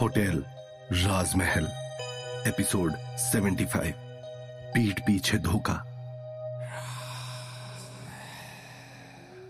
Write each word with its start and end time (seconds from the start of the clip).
Hotel 0.00 0.44
राजमहल, 0.92 1.64
episode 2.48 2.92
75 3.18 3.92
पीठ 4.74 5.00
पीछे 5.00 5.38
धोखा। 5.38 5.74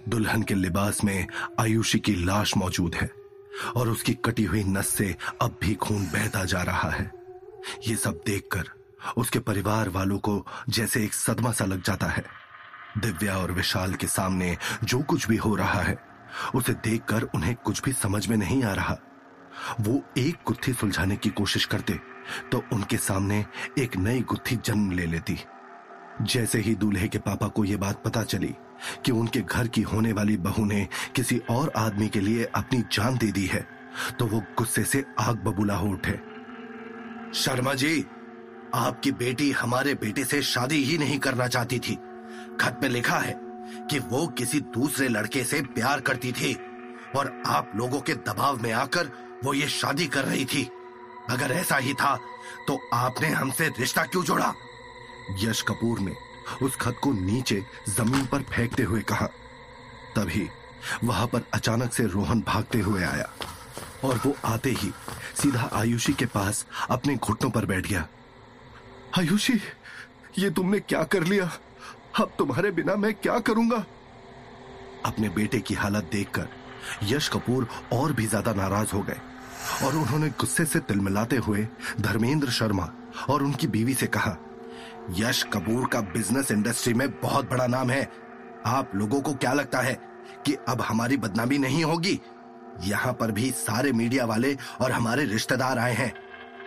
दुल्हन 0.08 0.42
के 0.42 0.54
लिबास 0.54 1.04
में 1.04 1.26
आयुषी 1.60 1.98
की 1.98 2.14
लाश 2.14 2.56
मौजूद 2.56 2.94
है 2.94 3.10
और 3.76 3.88
उसकी 3.88 4.14
कटी 4.14 4.44
हुई 4.44 4.64
नस 4.64 4.88
से 4.88 5.16
अब 5.42 5.58
भी 5.60 5.74
खून 5.74 6.06
बहता 6.06 6.44
जा 6.44 6.62
रहा 6.62 6.90
है। 6.90 7.12
ये 7.88 7.96
सब 7.96 8.20
देखकर 8.26 8.64
उसके 9.16 9.38
परिवार 9.38 9.88
वालों 9.88 10.18
को 10.18 10.46
जैसे 10.68 11.04
एक 11.04 11.14
सदमा 11.14 11.52
सा 11.52 11.64
लग 11.64 11.82
जाता 11.82 12.06
है। 12.06 12.24
दिव्या 12.98 13.38
और 13.38 13.52
विशाल 13.52 13.94
के 13.94 14.06
सामने 14.06 14.58
जो 14.84 14.98
कुछ 14.98 15.28
भी 15.28 15.36
हो 15.36 15.56
रहा 15.56 15.82
है, 15.82 15.98
उसे 16.54 16.72
देखकर 16.72 17.22
उन्हें 17.22 17.54
कुछ 17.54 17.82
भी 17.82 17.92
समझ 17.92 18.26
में 18.26 18.36
नहीं 18.36 18.64
आ 18.64 18.72
रहा। 18.72 18.98
वो 19.80 20.02
एक 20.18 20.36
गुत्थी 20.46 20.72
सुलझाने 20.72 21.16
की 21.16 21.30
कोशिश 21.30 21.64
करते 21.64 21.98
तो 22.52 22.62
उनके 22.72 22.96
सामने 22.96 23.44
एक 23.78 23.96
नई 23.96 24.20
गुत्थी 24.20 24.56
जन्म 24.56 24.90
ले 24.90 25.06
लेती। 25.06 25.38
जैसे 26.22 26.58
ही 26.58 26.74
दूल्हे 26.74 27.08
के 27.08 27.18
पापा 27.18 27.48
को 27.48 27.64
यह 27.64 27.76
बात 27.76 28.02
पता 28.04 28.22
चली 28.24 28.54
कि 29.04 29.12
उनके 29.12 29.40
घर 29.40 29.68
की 29.68 29.82
होने 29.82 30.12
वाली 30.12 30.36
बहू 30.38 30.64
ने 30.64 30.86
किसी 31.16 31.38
और 31.50 31.72
आदमी 31.76 32.08
के 32.08 32.20
लिए 32.20 32.44
अपनी 32.54 32.82
जान 32.92 33.16
दे 33.18 33.30
दी 33.32 33.44
है 33.46 33.66
तो 34.18 34.26
वो 34.26 34.42
गुस्से 34.58 34.84
से 34.84 35.04
आग 35.18 35.36
बबूला 35.36 35.74
हो 35.74 35.88
उठे। 35.88 36.18
शर्मा 37.34 37.74
जी, 37.74 38.04
आपकी 38.74 39.12
बेटी 39.12 39.50
हमारे 39.50 39.94
बेटे 39.94 40.24
से 40.24 40.42
शादी 40.42 40.82
ही 40.84 40.98
नहीं 40.98 41.18
करना 41.18 41.46
चाहती 41.48 41.78
थी। 41.78 41.94
खत 42.60 42.80
में 42.82 42.88
लिखा 42.88 43.18
है 43.18 43.34
कि 43.90 43.98
वो 43.98 44.26
किसी 44.28 44.60
दूसरे 44.74 45.08
लड़के 45.08 45.44
से 45.44 45.60
प्यार 45.64 46.00
करती 46.00 46.32
थी 46.32 46.54
और 47.16 47.32
आप 47.46 47.72
लोगों 47.76 48.00
के 48.00 48.14
दबाव 48.14 48.62
में 48.62 48.72
आकर 48.72 49.10
वो 49.44 49.54
ये 49.54 49.68
शादी 49.68 50.06
कर 50.06 50.24
रही 50.24 50.44
थी। 50.44 50.62
अगर 51.30 51.52
ऐसा 51.52 51.76
ही 51.76 51.92
था 51.94 52.14
तो 52.68 52.78
आपने 52.94 53.28
हमसे 53.28 53.68
रिश्ता 53.78 54.02
क्यों 54.02 54.22
जोड़ा? 54.24 54.54
यश 55.38 55.62
कपूर 55.62 56.00
ने 56.00 56.14
उस 56.62 56.76
खत 56.76 56.96
को 57.02 57.12
नीचे 57.12 57.62
ज़मीन 57.88 58.26
पर 58.26 58.42
फेंकते 58.44 58.82
हुए 58.82 59.00
कहा। 59.02 59.26
तभी 60.16 60.48
वहाँ 61.04 61.26
पर 61.26 61.42
अचानक 61.54 61.92
से 61.92 62.06
रोहन 62.06 62.40
भागते 62.40 62.80
हुए 62.80 63.04
आया 63.04 63.28
और 64.04 64.20
वो 64.26 64.34
आते 64.44 64.70
ही 64.72 64.92
सीधा 65.34 65.68
आयुषी 65.72 66.12
के 66.12 66.26
पास 66.26 66.66
अपने 66.90 67.16
घुटनों 67.16 67.50
पर 67.50 67.66
बैठ 67.66 67.86
गया। 67.86 68.06
आयुषी, 69.18 69.60
ये 70.38 70.50
तुमने 70.50 70.80
क्या 70.80 71.02
कर 71.04 71.22
लिया? 71.22 71.50
अब 72.20 72.32
तुम्हारे 72.38 72.70
बिना 72.70 72.96
मैं 72.96 73.12
क्या 73.14 73.38
करूँगा? 73.38 73.84
अपने 75.04 75.28
बेटे 75.28 75.60
की 75.60 75.74
हालत 75.74 76.08
देखकर 76.12 76.48
यश 77.04 77.28
कपूर 77.28 77.68
और 77.92 78.12
भी 78.12 78.26
ज़्यादा 78.26 78.52
नाराज़ 78.52 78.92
हो 78.94 79.00
गए। 79.00 79.20
और 79.84 79.96
उन्होंने 79.96 80.28
गुस्से 80.30 80.64
से 80.64 80.78
तिलमिलाते 80.80 81.36
हुए 81.36 81.66
धर्मेंद्र 82.00 82.50
शर्मा 82.50 82.88
और 83.28 83.42
उनकी 83.42 83.66
बीवी 83.66 83.94
से 83.94 84.06
कहा, 84.08 84.36
यश 85.10 85.42
कपूर 85.52 85.86
का 85.86 86.00
बिज़नेस 86.12 86.50
इंडस्ट्री 86.50 86.94
में 86.94 87.08
बहुत 87.20 87.50
बड़ा 87.50 87.66
नाम 87.66 87.90
है। 87.90 88.08
आप 88.66 88.94
लोगों 88.94 89.20
को 89.20 89.34
क्या 89.34 89.52
लगता 89.52 89.80
है 89.80 89.98
कि 90.46 90.56
अब 90.68 90.80
हमारी 90.80 91.16
बदनामी 91.16 91.58
नहीं 91.58 91.84
होगी? 91.84 92.20
यहाँ 92.84 93.12
पर 93.12 93.30
भी 93.30 93.50
सारे 93.50 93.92
मीडिया 93.92 94.24
वाले 94.24 94.56
और 94.80 94.92
हमारे 94.92 95.24
रिश्तेदार 95.24 95.78
आए 95.78 95.94
हैं। 95.94 96.12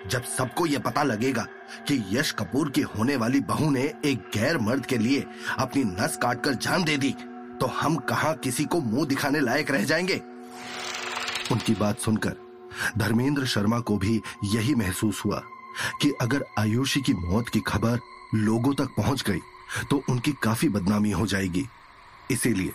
जब 0.10 0.24
सबको 0.28 0.66
यह 0.66 0.80
पता 0.80 1.04
लगेगा 1.04 1.46
कि 1.88 2.04
यश 2.12 2.32
कपूर 2.32 2.70
की 2.70 2.82
होने 2.90 3.16
वाली 3.16 3.40
बहू 3.42 3.70
ने 3.72 3.82
एक 4.06 4.30
गैर 4.34 4.58
मर्द 4.58 4.86
के 4.86 4.98
लिए 4.98 5.26
अपनी 5.60 5.84
नस 5.84 6.18
काटकर 6.22 6.54
जान 6.56 6.84
दे 6.84 6.96
दी 6.98 7.14
तो 7.60 7.68
हम 7.76 7.96
कहा 8.10 8.34
किसी 8.34 8.66
को 8.66 8.80
मुँह 8.82 9.06
दिखाने 9.08 9.40
लायक 9.40 9.72
रह 9.72 9.84
जाएँगे? 9.84 10.22
उनकी 11.52 11.74
बात 11.76 12.00
सुनकर 12.00 12.36
धर्मेंद्र 12.98 13.46
शर्मा 13.46 13.80
को 13.80 13.98
भी 13.98 14.22
यही 14.46 14.76
महसूस 14.76 15.24
हुआ 15.26 15.42
कि 16.02 16.12
अगर 16.22 16.44
आयुषी 16.60 17.02
की 17.02 17.14
मौत 17.14 17.50
की 17.50 17.60
खबर 17.68 18.00
लोगों 18.36 18.74
तक 18.74 18.90
पहुँच 18.98 19.24
गई 19.28 19.40
तो 19.90 20.02
उनकी 20.10 20.32
काफ़ी 20.44 20.70
बदनामी 20.70 21.12
हो 21.12 21.26
जाएगी। 21.28 21.66
इसीलिए 22.32 22.72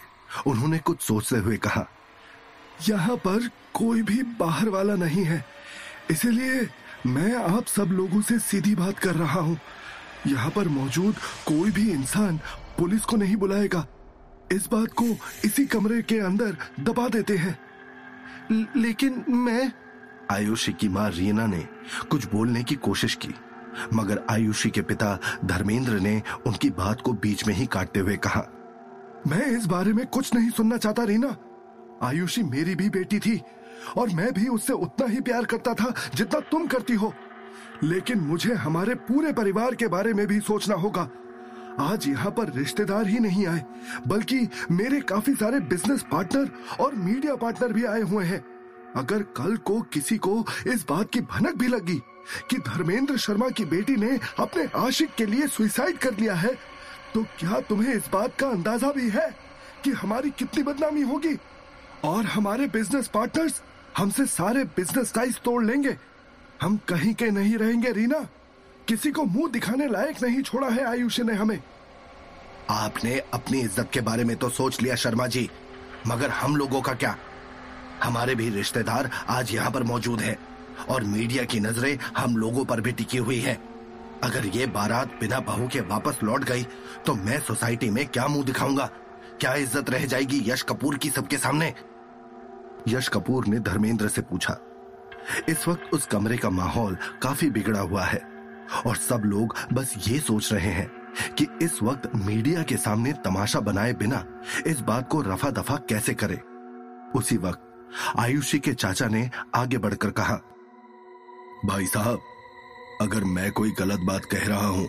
उन्होंने 0.47 0.79
कुछ 0.79 1.01
सोचते 1.01 1.37
हुए 1.37 1.57
कहा, 1.57 1.87
यहाँ 2.89 3.17
पर 3.17 3.49
कोई 3.75 4.03
भी 4.03 4.23
बाहर 4.39 4.69
वाला 4.69 4.95
नहीं 4.97 5.25
है। 5.25 5.45
इसलिए 6.11 6.69
मैं 7.07 7.35
आप 7.37 7.67
सब 7.67 7.89
लोगों 7.93 8.21
से 8.23 8.39
सीधी 8.39 8.75
बात 8.75 8.99
कर 8.99 9.15
रहा 9.15 9.41
हूँ। 9.41 9.59
यहाँ 10.27 10.51
पर 10.51 10.69
मौजूद 10.69 11.17
कोई 11.47 11.71
भी 11.71 11.91
इंसान 11.91 12.39
पुलिस 12.79 13.05
को 13.05 13.17
नहीं 13.17 13.37
बुलाएगा। 13.37 13.87
इस 14.53 14.67
बात 14.73 14.89
को 14.89 15.05
इसी 15.45 15.67
कमरे 15.67 16.03
के 16.03 16.19
अंदर 16.19 16.57
दबा 16.81 17.09
देते 17.09 17.37
हैं। 17.37 17.59
लेकिन 18.77 19.25
मैं 19.29 19.73
आयुषी 20.31 20.73
की 20.73 20.89
माँ 20.89 21.09
रीना 21.11 21.47
ने 21.47 21.67
कुछ 22.11 22.27
बोलने 22.27 22.63
की 22.63 22.75
कोशिश 22.75 23.15
की, 23.15 23.35
मगर 23.95 24.21
आयुषी 24.31 24.71
के 24.71 24.83
पिता 24.83 25.19
धर्मेंद्र 25.45 25.99
ने 26.01 26.23
उनकी 26.47 26.71
बात 26.71 27.01
को 27.01 27.13
बीच 27.13 27.47
में 27.47 27.55
ही 27.55 27.67
काटते 27.67 28.01
हुए 28.01 28.17
कहा, 28.17 28.45
मैं 29.27 29.47
इस 29.47 29.67
बारे 29.67 29.93
में 29.93 30.07
कुछ 30.07 30.35
नहीं 30.35 30.51
सुनना 30.51 30.77
चाहता 30.77 31.05
रीना। 31.05 31.37
आयुषी 32.03 32.43
मेरी 32.43 32.75
भी 32.75 32.89
बेटी 32.91 33.19
थी, 33.19 33.41
और 33.97 34.11
मैं 34.11 34.33
भी 34.33 34.47
उससे 34.47 34.73
उतना 34.73 35.07
ही 35.07 35.21
प्यार 35.21 35.45
करता 35.45 35.75
था 35.75 35.93
जितना 36.15 36.41
तुम 36.41 36.67
करती 36.67 36.95
हो। 36.95 37.13
लेकिन 37.83 38.21
मुझे 38.21 38.55
हमारे 38.55 38.95
पूरे 38.95 39.33
परिवार 39.33 39.75
के 39.75 39.89
बारे 39.89 40.13
में 40.15 40.27
भी 40.27 40.41
सोचना 40.41 40.75
होगा। 40.75 41.09
आज 41.81 42.07
यहाँ 42.09 42.31
पर 42.31 42.53
रिश्तेदार 42.53 43.07
ही 43.07 43.19
नहीं 43.19 43.47
आए, 43.47 43.65
बल्कि 44.07 44.49
मेरे 44.71 45.01
काफ़ी 45.03 45.35
सारे 45.35 45.61
बिज़नेस 45.63 46.05
पार्टनर 46.11 46.51
और 46.81 46.95
मीडिया 46.95 47.35
पार्टनर 47.37 47.73
भी 47.73 47.85
आए 47.85 48.01
हुए 48.03 48.25
हैं। 48.25 48.45
अगर 48.97 49.23
कल 49.37 49.57
को 49.57 49.81
किसी 49.93 50.19
को 50.19 50.45
इस 50.67 50.85
बात 50.89 51.11
की 51.11 51.21
भनक 51.23 51.57
भी 51.57 51.69
लगी 51.69 52.01
कि 52.51 52.59
धर्मेंद्र 52.59 53.17
शर्मा 53.17 53.49
की 53.49 53.65
बेटी 53.65 53.97
ने 53.97 54.19
अपने 54.41 54.69
आशिक 54.77 55.15
के 55.15 55.27
लिए 55.27 55.47
सुइसाइड 55.49 55.99
कर 55.99 56.19
लिया 56.19 56.35
है 56.35 56.55
तो 57.15 57.23
क्या 57.39 57.61
तुम्हें 57.61 57.93
इस 57.95 58.09
बात 58.13 58.37
का 58.39 58.49
अंदाज़ा 58.49 58.93
भी 58.93 59.09
है 59.11 59.29
कि 59.85 59.91
हमारी 59.93 60.31
कितनी 60.31 60.63
बदनामी 60.63 61.03
होगी? 61.03 61.37
और 62.05 62.25
हमारे 62.27 62.67
बिज़नेस 62.69 63.09
पार्टनर्स 63.09 63.61
हमसे 63.97 64.27
सारे 64.27 64.65
बिज़नेस 64.77 65.13
टाइज 65.15 65.41
तोड़ 65.41 65.63
लेंगे। 65.65 65.97
हम 66.63 66.77
कहीं 66.89 67.15
के 67.15 67.31
नहीं 67.31 67.57
रहेंगे, 67.59 67.93
रीना। 67.93 68.27
किसी 68.89 69.11
को 69.11 69.25
मुँह 69.25 69.51
दिखाने 69.51 69.87
लायक 69.89 70.23
नहीं 70.23 70.43
छोड़ा 70.43 70.69
है 70.69 70.85
आयुष 70.87 71.19
ने 71.21 71.35
हमें। 71.35 71.59
आपने 72.71 73.19
अपनी 73.35 73.61
इज़्ज़त 73.61 73.91
के 73.93 74.01
बारे 74.01 74.25
में 74.25 74.37
तो 74.37 74.49
सोच 74.49 74.81
लिया, 74.83 74.95
शर्मा 74.95 75.27
जी। 75.27 75.49
मगर 76.07 76.31
हम 76.31 76.57
लोगों 76.57 76.81
का 76.81 76.93
क्या? 76.95 77.17
हमारे 78.03 78.35
भी 78.35 78.49
रिश्तेदार 78.51 79.11
आज 79.29 79.53
यहाँ 79.55 79.71
पर 79.71 79.83
मौजूद 79.83 80.21
है 80.21 80.37
और 80.89 81.05
मीडिया 81.05 81.45
की 81.45 81.61
नज़रें 81.61 81.97
हम 82.17 82.37
लोगों 82.37 82.65
पर 82.65 82.81
भी 82.81 82.93
टिकी 82.93 83.19
हुई 83.19 83.39
है। 83.41 83.59
अगर 84.25 84.47
ये 84.47 84.67
बारात 84.69 85.17
बिना 85.21 85.41
बहू 85.43 85.69
के 85.69 85.81
वापस 85.87 86.19
लौट 86.23 86.45
गई 86.45 86.63
तो 87.07 87.15
मैं 87.15 87.41
सोसाइटी 87.41 87.91
में 87.91 88.07
क्या 88.09 88.27
मुँह 88.27 88.45
दिखाऊँगा? 88.45 88.91
क्या 89.41 89.55
इज़्ज़त 89.55 89.91
रह 89.91 90.05
जाएगी 90.07 90.43
यश 90.47 90.63
कपूर 90.63 90.97
की 90.97 91.11
सबके 91.11 91.39
सामने? 91.39 91.73
यश 92.89 93.09
कपूर 93.09 93.47
ने 93.47 93.59
धर्मेंद्र 93.61 94.09
से 94.09 94.23
पूछा, 94.23 94.57
इस 95.49 95.67
वक्त 95.69 95.95
उस 95.95 96.07
कमरे 96.07 96.37
का 96.37 96.51
माहौल 96.51 96.97
काफ़ी 97.23 97.51
बिगड़ा 97.51 97.81
हुआ 97.81 98.05
है। 98.05 98.23
और 98.87 98.97
सब 98.97 99.23
लोग 99.27 99.57
बस 99.73 99.95
ये 100.09 100.19
सोच 100.21 100.53
रहे 100.53 100.71
हैं 100.71 100.89
कि 101.35 101.47
इस 101.63 101.83
वक्त 101.83 102.11
मीडिया 102.17 102.63
के 102.63 102.77
सामने 102.77 103.13
तमाशा 103.25 103.61
बनाए 103.61 103.93
बिना 103.95 104.25
इस 104.67 104.81
बात 104.81 105.09
को 105.09 105.21
रफा 105.23 105.51
दफ़ा 105.53 105.77
कैसे 105.89 106.15
करे। 106.15 106.41
उसी 107.19 107.37
वक्त 107.37 107.61
आयुषी 108.19 108.59
के 108.59 108.73
चाचा 108.75 109.07
ने 109.09 109.29
आगे 109.55 109.79
बढ़कर 109.79 110.11
कहा, 110.11 110.41
भाई 111.65 111.87
साहब, 111.87 112.21
अगर 113.01 113.25
मैं 113.27 113.51
कोई 113.53 113.71
गलत 113.79 114.01
बात 114.01 114.25
कह 114.25 114.47
रहा 114.49 114.67
हूँ 114.67 114.89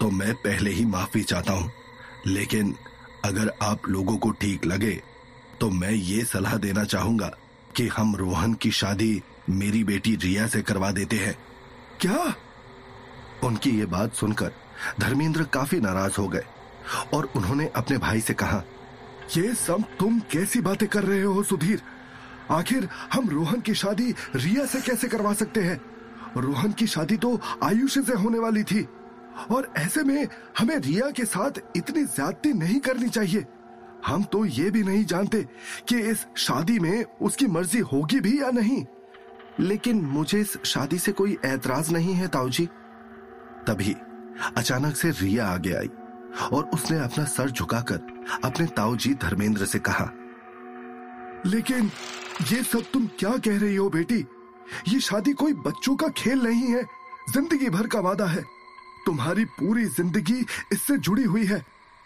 तो 0.00 0.10
मैं 0.10 0.34
पहले 0.36 0.70
ही 0.70 0.84
माफ़ी 0.86 1.22
चाहता 1.22 1.52
हूँ। 1.52 1.70
लेकिन 2.26 2.74
अगर 3.24 3.52
आप 3.62 3.88
लोगों 3.88 4.16
को 4.16 4.30
ठीक 4.32 4.66
लगे 4.66 4.92
तो 5.60 5.70
मैं 5.70 5.90
ये 5.90 6.24
सलाह 6.24 6.56
देना 6.56 6.84
चाहूँगा 6.84 7.30
कि 7.76 7.86
हम 7.88 8.14
रोहन 8.16 8.54
की 8.54 8.70
शादी 8.72 9.22
मेरी 9.50 9.82
बेटी 9.84 10.14
रिया 10.16 10.46
से 10.46 10.62
करवा 10.62 10.90
देते 10.90 11.16
हैं। 11.16 11.34
क्या? 12.00 12.34
उनकी 13.44 13.70
ये 13.70 13.86
बात 13.86 14.14
सुनकर 14.14 14.52
धर्मेंद्र 15.00 15.42
काफ़ी 15.44 15.80
नाराज़ 15.80 16.16
हो 16.18 16.28
गए 16.28 16.44
और 17.14 17.28
उन्होंने 17.36 17.70
अपने 17.76 17.98
भाई 17.98 18.20
से 18.20 18.34
कहा, 18.34 18.62
ये 19.36 19.54
सब 19.54 19.84
तुम 19.98 20.18
कैसी 20.32 20.60
बातें 20.60 20.88
कर 20.88 21.04
रहे 21.04 21.22
हो 21.22 21.42
सुधीर? 21.42 21.82
आखिर 22.50 22.88
हम 23.12 23.28
रोहन 23.28 23.60
की 23.60 23.74
शादी 23.74 24.14
रिया 24.36 24.64
से 24.66 24.80
कैसे 24.80 25.08
करवा 25.08 25.32
सकते 25.32 25.60
हैं? 25.60 25.80
रोहन 26.36 26.72
की 26.72 26.86
शादी 26.86 27.16
तो 27.16 27.38
आयुष 27.62 27.98
से 27.98 28.14
होने 28.14 28.38
वाली 28.38 28.62
थी 28.62 28.86
और 29.50 29.72
ऐसे 29.76 30.02
में 30.02 30.26
हमें 30.58 30.76
रिया 30.76 31.10
के 31.10 31.24
साथ 31.24 31.60
इतनी 31.76 32.04
ज्यादती 32.04 32.52
नहीं 32.52 32.80
करनी 32.80 33.08
चाहिए। 33.08 33.44
हम 34.06 34.22
तो 34.22 34.44
ये 34.44 34.70
भी 34.70 34.82
नहीं 34.82 35.04
जानते 35.04 35.42
कि 35.88 35.98
इस 36.00 36.26
शादी 36.36 36.78
में 36.78 37.04
उसकी 37.22 37.46
मर्ज़ी 37.46 37.78
होगी 37.78 38.20
भी 38.20 38.40
या 38.42 38.50
नहीं। 38.50 38.84
लेकिन 39.60 40.00
मुझे 40.02 40.40
इस 40.40 40.56
शादी 40.64 40.98
से 40.98 41.12
कोई 41.12 41.36
ऐतराज 41.44 41.90
नहीं 41.92 42.14
है 42.14 42.28
ताऊजी। 42.28 42.68
तभी 43.66 43.94
अचानक 44.56 44.96
से 44.96 45.10
रिया 45.12 45.46
आगे 45.46 45.72
आई 45.74 45.88
और 46.52 46.64
उसने 46.74 46.98
अपना 46.98 47.24
सर 47.26 47.50
झुकाकर 47.50 48.40
अपने 48.44 48.66
ताऊजी 48.76 49.14
धर्मेंद्र 49.16 49.64
से 49.66 49.78
कहा, 49.80 50.10
लेकिन 51.46 51.90
ये 52.50 52.62
सब 52.64 52.90
तुम 52.92 53.06
क्या 53.18 53.36
कह 53.38 53.58
रही 53.58 53.76
हो 53.76 53.88
बेटी? 53.90 54.24
ये 54.88 55.00
शादी 55.00 55.32
कोई 55.32 55.52
बच्चों 55.60 55.94
का 55.96 56.08
खेल 56.16 56.42
नहीं 56.42 56.66
है। 56.66 56.82
ज़िंदगी 57.32 57.68
भर 57.70 57.86
का 57.86 58.00
वादा 58.00 58.26
है। 58.26 58.42
तुम्हारी 59.06 59.44
पूरी 59.52 59.84
ज़िंदगी 59.86 60.44
इससे 60.72 60.96
जुड़ी 60.98 61.24
हुई 61.24 61.44
है 61.46 61.62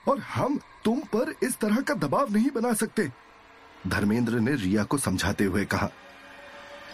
और 0.07 0.19
हम 0.29 0.59
तुम 0.85 1.01
पर 1.15 1.35
इस 1.43 1.59
तरह 1.59 1.81
का 1.81 1.95
दबाव 1.97 2.33
नहीं 2.33 2.51
बना 2.51 2.73
सकते। 2.75 3.11
धर्मेंद्र 3.87 4.41
ने 4.41 4.55
रिया 4.57 4.85
को 4.85 4.99
समझाते 4.99 5.45
हुए 5.45 5.65
कहा, 5.67 5.91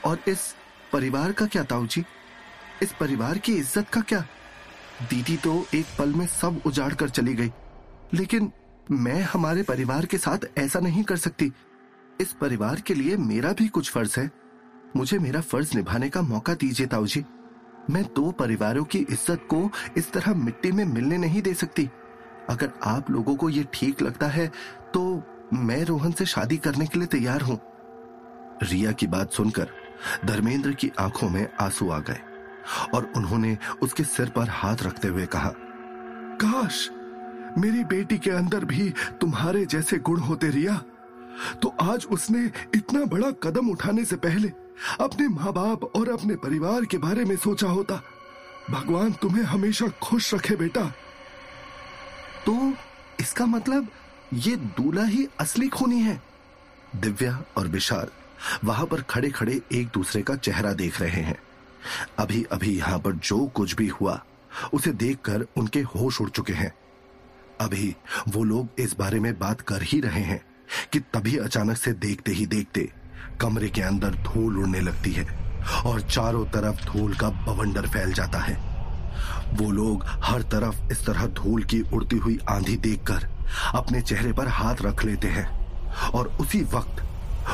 और 0.05 0.19
इस 0.29 0.55
परिवार 0.93 1.33
का 1.33 1.47
क्या 1.47 1.63
ताऊ 1.65 1.87
जी 1.87 2.05
इस 2.83 2.93
परिवार 3.01 3.39
की 3.39 3.53
इज़्ज़त 3.55 3.89
का 3.89 4.01
क्या 4.03 4.25
दीदी 5.01 5.37
तो 5.37 5.65
एक 5.75 5.87
पल 5.99 6.13
में 6.15 6.27
सब 6.27 6.61
उजाड़ 6.67 6.93
कर 6.95 7.09
चली 7.09 7.35
गई। 7.35 7.53
लेकिन 8.15 8.51
मैं 8.91 9.21
हमारे 9.23 9.63
परिवार 9.63 10.07
के 10.07 10.19
साथ 10.19 10.47
ऐसा 10.59 10.81
नहीं 10.81 11.03
कर 11.05 11.17
सकती। 11.17 11.53
इस 12.21 12.33
परिवार 12.33 12.81
के 12.81 12.95
लिए 12.95 13.17
मेरा 13.17 13.53
भी 13.53 13.67
कुछ 13.69 13.91
फ़र्ज़ 13.91 14.19
है। 14.21 14.31
मुझे 14.97 15.19
मेरा 15.19 15.41
फ़र्ज़ 15.41 15.77
निभाने 15.77 16.09
का 16.09 16.23
मौका 16.23 16.55
दीजिए 16.55 16.87
ताऊ 16.87 17.07
जी 17.07 17.25
मैं 17.91 18.03
दो 18.17 18.31
परिवारों 18.31 18.85
की 18.85 18.99
इज़्ज़त 19.01 19.47
को 19.51 19.71
इस 19.97 20.11
तरह 20.13 20.35
मिट्टी 20.35 20.73
में 20.73 20.85
मिलने 20.85 21.19
नहीं 21.19 21.43
दे 21.43 21.55
सकती। 21.55 21.89
अगर 22.51 22.73
आप 22.85 23.11
लोगों 23.11 23.37
को 23.37 23.49
ये 23.49 23.65
ठीक 23.73 24.03
लगता 24.03 24.27
है 24.27 24.47
तो 24.95 25.23
मैं 25.55 25.83
रोहन 25.85 26.13
से 26.13 26.27
शादी 26.27 26.57
करने 26.57 26.87
के 26.87 26.99
लिए 26.99 27.09
तैयार 27.09 27.43
हूँ। 27.43 27.59
रिया 28.63 28.93
की 28.93 29.07
बात 29.07 29.33
सुनकर 29.33 29.69
धर्मेंद्र 30.25 30.73
की 30.73 30.91
आँखों 30.99 31.29
में 31.29 31.47
आँसू 31.61 31.89
आ 31.91 31.99
गए। 32.01 32.21
और 32.95 33.11
उन्होंने 33.17 33.57
उसके 33.83 34.05
सिर 34.05 34.29
पर 34.29 34.49
हाथ 34.51 34.83
रखते 34.83 35.09
हुए 35.09 35.27
कहा, 35.27 35.53
काश 36.43 36.89
मेरी 37.59 37.85
बेटी 37.87 38.19
के 38.19 38.31
अंदर 38.31 38.65
भी 38.65 38.93
तुम्हारे 39.21 39.65
जैसे 39.67 39.99
गुण 39.99 40.21
होते 40.21 40.51
रिया 40.51 40.83
तो 41.63 41.75
आज 41.83 42.05
उसने 42.07 42.45
इतना 42.75 43.05
बड़ा 43.07 43.31
कदम 43.43 43.71
उठाने 43.71 44.05
से 44.05 44.17
पहले 44.17 44.49
अपने 45.01 45.29
माँ 45.29 45.53
बाप 45.53 45.85
और 45.97 46.09
अपने 46.09 46.37
परिवार 46.37 46.85
के 46.85 46.99
बारे 46.99 47.25
में 47.25 47.37
सोचा 47.37 47.69
होता। 47.69 48.01
भगवान 48.71 49.13
तुम्हें 49.13 49.43
हमेशा 49.43 49.89
खुश 50.03 50.33
रखे 50.35 50.57
बेटा। 50.57 50.85
तो 52.47 52.73
इसका 53.21 53.47
मतलब 53.47 53.89
ये 54.35 54.55
दूल्हा 54.57 55.05
ही 55.05 55.27
असली 55.41 55.69
खूनी 55.69 56.01
है? 56.01 56.21
दिव्या 56.97 57.43
और 57.57 57.69
विशाल 57.69 58.09
वहाँ 58.65 58.87
पर 58.87 59.03
खड़े 59.03 59.31
खड़े 59.31 59.61
एक 59.73 59.89
दूसरे 59.95 60.23
का 60.23 60.37
चेहरा 60.37 60.73
देख 60.73 61.01
रहे 61.01 61.23
हैं। 61.23 61.39
अभी 62.19 62.43
अभी 62.53 62.77
यहाँ 62.79 62.99
पर 62.99 63.13
जो 63.13 63.47
कुछ 63.47 63.75
भी 63.75 63.87
हुआ, 63.91 64.21
उसे 64.73 64.93
देखकर 64.93 65.47
उनके 65.57 65.81
होश 65.95 66.21
उड़ 66.21 66.29
चुके 66.31 66.53
हैं। 66.53 66.73
अभी 67.61 67.95
वो 68.29 68.45
लोग 68.45 68.81
इस 68.81 68.97
बारे 68.99 69.21
में 69.21 69.39
बात 69.39 69.61
कर 69.61 69.83
ही 69.83 70.01
रहे 70.01 70.23
हैं 70.23 70.41
कि 70.93 71.01
तभी 71.15 71.37
अचानक 71.37 71.77
से 71.77 71.93
देखते 71.93 72.33
ही 72.33 72.47
देखते 72.47 72.89
कमरे 73.41 73.69
के 73.69 73.83
अंदर 73.83 74.15
धूल 74.25 74.59
उड़ने 74.59 74.81
लगती 74.81 75.13
है 75.13 75.27
और 75.87 76.01
चारों 76.01 76.45
तरफ़ 76.47 76.85
धूल 76.87 77.15
का 77.15 77.29
बवंडर 77.47 77.87
फैल 77.87 78.13
जाता 78.13 78.39
है। 78.39 78.57
वो 79.55 79.71
लोग 79.71 80.05
हर 80.25 80.43
तरफ़ 80.43 80.93
इस 80.93 81.05
तरह 81.07 81.27
धूल 81.35 81.63
की 81.65 81.81
उड़ती 81.93 82.17
हुई 82.17 82.39
आंधी 82.51 82.77
देखकर 82.77 83.29
अपने 83.75 84.01
चेहरे 84.03 84.33
पर 84.33 84.49
हाथ 84.49 84.83
रख 84.83 85.05
लेते 85.05 85.29
हैं 85.29 85.47
और 86.11 86.29
उसी 86.41 86.63
वक्त 86.73 87.03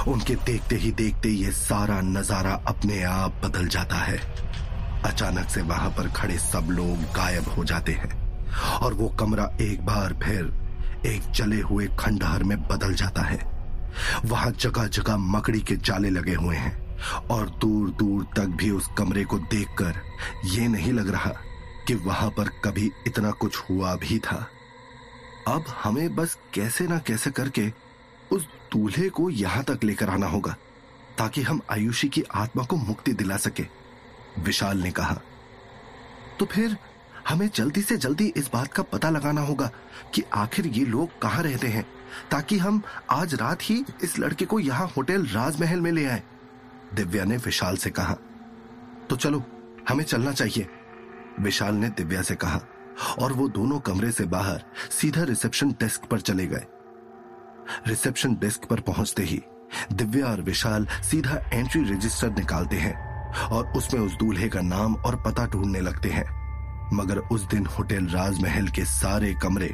उनके 0.09 0.35
देखते 0.37 0.77
ही 0.77 0.91
देखते 0.93 1.29
ये 1.29 1.51
सारा 1.53 2.01
नज़ारा 2.01 2.53
अपने 2.69 3.03
आप 3.03 3.41
बदल 3.45 3.69
जाता 3.69 3.97
है। 3.97 4.19
अचानक 5.05 5.49
से 5.49 5.63
वहाँ 5.63 5.91
पर 5.91 6.09
खड़े 6.13 6.39
सब 6.39 6.69
लोग 6.71 7.03
गायब 7.17 7.49
हो 7.49 7.65
जाते 7.65 7.93
हैं 7.93 8.13
और 8.81 8.95
वो 8.95 9.09
कमरा 9.21 9.45
एक 9.61 9.85
बार 9.87 10.15
फिर 10.23 10.53
एक 11.07 11.31
जले 11.33 11.61
हुए 11.61 11.87
खंडहर 11.99 12.43
में 12.43 12.57
बदल 12.63 12.95
जाता 12.95 13.23
है। 13.23 13.39
वहाँ 14.25 14.51
जगह 14.51 14.87
जगह 14.89 15.17
मकड़ी 15.17 15.61
के 15.61 15.77
जाले 15.77 16.11
लगे 16.11 16.35
हुए 16.35 16.57
हैं 16.57 16.77
और 17.31 17.49
दूर 17.61 17.91
दूर 17.91 18.25
तक 18.37 18.57
भी 18.59 18.71
उस 18.71 18.89
कमरे 18.99 19.25
को 19.25 19.39
देखकर 19.51 20.01
ये 20.49 20.69
नहीं 20.69 20.93
लग 20.93 21.11
रहा 21.11 21.33
कि 21.87 21.95
वहाँ 21.95 22.31
पर 22.31 22.49
कभी 22.65 22.91
इतना 23.07 23.31
कुछ 23.31 23.57
हुआ 23.71 23.95
भी 23.97 24.19
था। 24.19 24.37
अब 25.49 25.65
हमें 25.83 26.15
बस 26.17 26.37
कैसे 26.55 26.87
ना 26.87 26.99
कैसे 26.99 27.31
करके 27.31 27.63
उस 28.35 28.47
दूल्हे 28.73 29.09
को 29.09 29.29
यहाँ 29.31 29.63
तक 29.65 29.85
लेकर 29.85 30.09
आना 30.09 30.27
होगा, 30.27 30.57
ताकि 31.19 31.43
हम 31.43 31.61
आयुषी 31.71 32.09
की 32.09 32.23
आत्मा 32.35 32.65
को 32.65 32.77
मुक्ति 32.77 33.13
दिला 33.13 33.37
सके, 33.37 33.67
विशाल 34.39 34.79
ने 34.79 34.91
कहा। 34.91 35.21
तो 36.39 36.47
फिर 36.47 36.77
हमें 37.29 37.49
जल्दी 37.55 37.83
से 37.83 37.97
जल्दी 37.97 38.27
इस 38.37 38.51
बात 38.53 38.73
का 38.73 38.83
पता 38.83 39.11
लगाना 39.11 39.41
होगा 39.41 39.71
कि 40.15 40.23
आखिर 40.35 40.67
ये 40.67 40.85
लोग 40.85 41.19
कहाँ 41.21 41.43
रहते 41.43 41.67
हैं, 41.67 41.87
ताकि 42.31 42.59
हम 42.59 42.83
आज 43.11 43.35
रात 43.35 43.63
ही 43.63 43.85
इस 44.03 44.19
लड़के 44.19 44.45
को 44.45 44.59
यहाँ 44.61 44.87
होटल 44.89 45.27
राजमहल 45.27 45.81
में 45.81 45.91
ले 45.93 46.05
आए, 46.05 46.23
दिव्या 46.95 47.25
ने 47.25 47.37
विशाल 47.37 47.77
से 47.77 47.91
कहा। 47.91 48.17
तो 49.11 49.17
चलो, 49.17 49.43
हमें 49.89 50.05
चलना 50.05 50.33
चाहिए, 50.33 50.69
विशाल 51.41 51.75
ने 51.75 51.89
दिव्या 51.89 52.23
से 52.23 52.35
कहा, 52.35 52.61
और 53.19 53.33
वो 53.33 53.49
दोनों 53.49 53.79
कमरे 53.81 54.11
से 54.13 54.25
बाहर 54.27 54.65
सीधा 54.91 55.23
रिसेप्शन 55.23 55.71
डेस्क 55.71 56.05
पर 56.05 56.21
चले 56.21 56.47
गए। 56.47 56.65
रिसेप्शन 57.87 58.35
डेस्क 58.35 58.65
पर 58.65 58.81
पहुँचते 58.81 59.23
ही 59.23 59.41
दिव्या 59.93 60.27
और 60.27 60.41
विशाल 60.41 60.87
सीधा 61.03 61.39
एंट्री 61.53 61.83
रजिस्टर 61.85 62.31
निकालते 62.31 62.77
हैं 62.77 62.95
और 63.49 63.73
उसमें 63.77 64.01
उस 64.01 64.13
दूल्हे 64.13 64.49
का 64.49 64.61
नाम 64.61 64.95
और 64.97 65.17
पता 65.17 65.47
ढूँढने 65.47 65.81
लगते 65.81 66.11
हैं। 66.11 66.25
मगर 66.93 67.19
उस 67.19 67.43
दिन 67.43 67.67
होटल 67.67 68.07
राजमहल 68.07 68.69
के 68.69 68.85
सारे 68.85 69.33
कमरे 69.35 69.73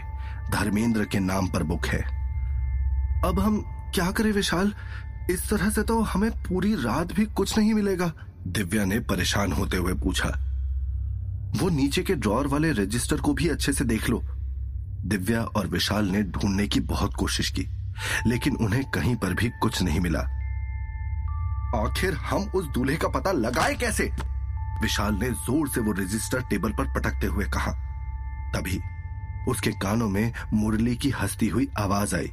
धर्मेंद्र 0.52 1.04
के 1.04 1.18
नाम 1.18 1.48
पर 1.48 1.62
बुक 1.62 1.86
है। 1.86 2.00
अब 3.24 3.40
हम 3.40 3.60
क्या 3.94 4.10
करें 4.10 4.30
विशाल? 4.32 4.72
इस 5.30 5.48
तरह 5.50 5.70
से 5.70 5.82
तो 5.82 6.00
हमें 6.02 6.30
पूरी 6.42 6.74
रात 6.74 7.12
भी 7.12 7.24
कुछ 7.26 7.56
नहीं 7.58 7.74
मिलेगा, 7.74 8.12
दिव्या 8.46 8.84
ने 8.84 8.98
परेशान 9.00 9.52
होते 9.52 9.76
हुए 9.76 9.94
पूछा। 9.94 10.28
वो 11.56 11.68
नीचे 11.68 12.02
के 12.02 12.14
ड्रॉर 12.14 12.46
वाले 12.46 12.70
रजिस्टर 12.72 13.20
को 13.20 13.34
भी 13.34 13.48
अच्छे 13.48 13.72
से 13.72 13.84
देख 13.84 14.08
लो। 14.10 14.22
दिव्या 15.04 15.42
और 15.42 15.66
विशाल 15.66 16.06
ने 16.06 16.22
ढूँढने 16.22 16.66
की 16.68 16.80
बहुत 16.80 17.14
कोशिश 17.14 17.50
की। 17.50 17.68
लेकिन 18.26 18.56
उन्हें 18.56 18.84
कहीं 18.90 19.16
पर 19.16 19.34
भी 19.34 19.48
कुछ 19.48 19.82
नहीं 19.82 20.00
मिला। 20.00 20.20
आखिर 21.76 22.14
हम 22.14 22.42
उस 22.54 22.66
दूल्हे 22.66 22.96
का 22.96 23.08
पता 23.08 23.32
लगाए 23.32 23.74
कैसे? 23.74 24.04
विशाल 24.82 25.14
ने 25.14 25.30
ज़ोर 25.30 25.68
से 25.68 25.80
वो 25.80 25.92
रजिस्टर 25.92 26.42
टेबल 26.42 26.72
पर 26.72 26.84
पटकते 26.84 27.26
हुए 27.26 27.44
कहा। 27.44 27.72
तभी 28.54 28.80
उसके 29.48 29.70
कानों 29.72 30.08
में 30.08 30.32
मुरली 30.52 30.96
की 30.96 31.10
हंसती 31.10 31.48
हुई 31.48 31.68
आवाज़ 31.78 32.14
आई। 32.16 32.32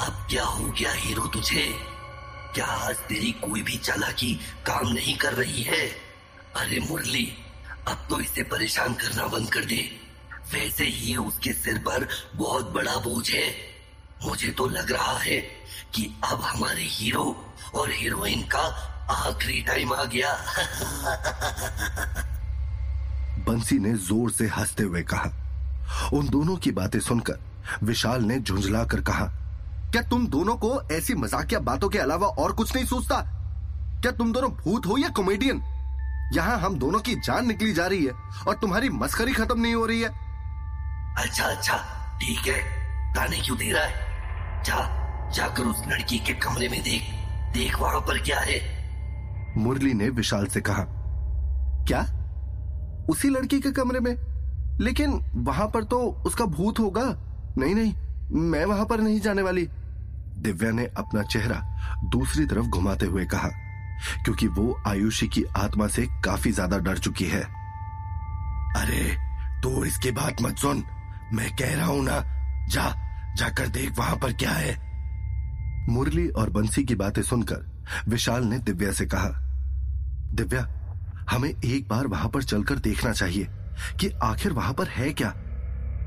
अब 0.00 0.26
क्या 0.30 0.44
हो 0.44 0.64
गया 0.64 0.92
हीरो 0.92 1.26
तुझे? 1.26 1.66
क्या 2.54 2.66
आज 2.66 2.96
तेरी 2.96 3.32
कोई 3.32 3.62
भी 3.62 3.76
चालाकी 3.76 4.34
काम 4.66 4.88
नहीं 4.88 5.16
कर 5.16 5.32
रही 5.32 5.62
है? 5.62 5.86
अरे 6.56 6.80
मुरली, 6.90 7.26
अब 7.88 8.06
तो 8.10 8.20
इसे 8.20 8.42
परेशान 8.42 8.94
करना 8.94 9.26
बंद 9.26 9.50
कर 9.52 9.64
दे। 9.64 10.03
वैसे 10.52 10.84
ही 10.84 11.16
उसके 11.16 11.52
सिर 11.52 11.78
पर 11.78 12.08
बहुत 12.36 12.72
बड़ा 12.72 12.96
बोझ 12.96 13.30
है। 13.30 13.54
मुझे 14.26 14.50
तो 14.50 14.66
लग 14.66 14.92
रहा 14.92 15.18
है 15.18 15.40
कि 15.94 16.16
अब 16.24 16.40
हमारे 16.40 16.82
हीरो 16.82 17.44
और 17.74 17.90
हीरोइन 17.90 18.42
का 18.42 18.94
आखिरी 19.10 19.62
टाइम 19.62 19.92
आ 19.92 20.04
गया। 20.04 20.32
बंसी 23.46 23.78
ने 23.78 23.92
ज़ोर 23.92 24.30
से 24.30 24.46
हँसते 24.46 24.82
हुए 24.82 25.02
कहा। 25.02 25.32
उन 26.12 26.28
दोनों 26.28 26.56
की 26.56 26.70
बातें 26.70 27.00
सुनकर 27.00 27.38
विशाल 27.82 28.22
ने 28.22 28.40
झुंझला 28.40 28.84
कर 28.84 29.00
कहा, 29.00 29.24
क्या 29.92 30.02
तुम 30.02 30.26
दोनों 30.26 30.56
को 30.56 30.82
ऐसी 30.92 31.14
मजाकिया 31.14 31.60
बातों 31.60 31.88
के 31.88 31.98
अलावा 31.98 32.26
और 32.26 32.52
कुछ 32.52 32.74
नहीं 32.74 32.84
सोचता? 32.84 33.20
क्या 34.02 34.12
तुम 34.12 34.32
दोनों 34.32 34.50
भूत 34.50 34.86
हो 34.86 34.98
या 34.98 35.08
कॉमेडियन 35.08 35.62
यहाँ 36.34 36.58
हम 36.58 36.78
दोनों 36.78 37.00
की 37.00 37.14
जान 37.14 37.46
निकली 37.46 37.72
जा 37.72 37.86
रही 37.86 38.04
है 38.04 38.12
और 38.48 38.54
तुम्हारी 38.54 38.88
मस्करी 38.88 39.32
खत्म 39.32 39.60
नहीं 39.60 39.74
हो 39.74 39.86
रही 39.86 40.00
है। 40.00 40.23
अच्छा 41.16 41.44
अच्छा 41.44 41.76
ठीक 42.20 42.46
है। 42.46 42.60
ताने 43.14 43.40
क्यों 43.40 43.56
दे 43.58 43.70
रहा 43.72 43.82
है? 43.82 44.62
जा, 44.64 45.30
जाकर 45.34 45.62
उस 45.62 45.82
लड़की 45.88 46.18
के 46.18 46.32
कमरे 46.34 46.68
में 46.68 46.80
देख। 46.82 47.02
देख 47.54 47.78
वहाँ 47.80 48.00
पर 48.00 48.18
क्या 48.18 48.38
है। 48.40 48.60
मुरली 49.56 49.92
ने 49.94 50.08
विशाल 50.10 50.46
से 50.46 50.60
कहा, 50.60 50.84
क्या? 51.88 52.00
उसी 53.10 53.28
लड़की 53.28 53.60
के 53.60 53.70
कमरे 53.70 54.00
में? 54.00 54.14
लेकिन 54.80 55.20
वहाँ 55.44 55.66
पर 55.68 55.84
तो 55.84 55.98
उसका 56.26 56.44
भूत 56.46 56.78
होगा। 56.78 57.04
नहीं 57.58 57.74
नहीं, 57.74 57.94
मैं 58.32 58.64
वहाँ 58.64 58.86
पर 58.86 59.00
नहीं 59.00 59.20
जाने 59.20 59.42
वाली। 59.42 59.66
दिव्या 60.38 60.70
ने 60.70 60.84
अपना 60.98 61.22
चेहरा 61.22 61.60
दूसरी 62.04 62.46
तरफ़ 62.46 62.66
घुमाते 62.66 63.06
हुए 63.06 63.24
कहा, 63.24 63.48
क्योंकि 64.24 64.46
वो 64.48 64.82
आयुषी 64.86 65.28
की 65.28 65.44
आत्मा 65.56 65.86
से 65.86 66.06
काफ़ी 66.24 66.52
ज़्यादा 66.52 66.78
डर 66.78 66.98
चुकी 66.98 67.24
है। 67.24 67.42
अरे 68.76 69.04
तो 69.62 69.84
इसकी 69.84 70.10
बात 70.10 70.42
मत 70.42 70.56
सुन। 70.56 70.82
मैं 71.32 71.50
कह 71.56 71.74
रहा 71.76 71.86
हूँ 71.86 72.02
ना, 72.04 72.20
जा, 72.68 72.88
जाकर 73.36 73.68
देख 73.68 73.98
वहाँ 73.98 74.16
पर 74.16 74.32
क्या 74.32 74.50
है। 74.50 74.76
मुरली 75.88 76.28
और 76.28 76.50
बंसी 76.50 76.84
की 76.84 76.94
बातें 76.94 77.22
सुनकर 77.22 77.66
विशाल 78.08 78.44
ने 78.44 78.58
दिव्या 78.58 78.92
से 78.92 79.06
कहा, 79.06 79.28
दिव्या, 80.34 80.66
हमें 81.30 81.48
एक 81.48 81.88
बार 81.88 82.06
वहाँ 82.06 82.28
पर 82.28 82.42
चलकर 82.42 82.78
देखना 82.78 83.12
चाहिए 83.12 83.48
कि 84.00 84.10
आखिर 84.22 84.52
वहाँ 84.52 84.72
पर 84.72 84.88
है 84.88 85.12
क्या। 85.12 85.34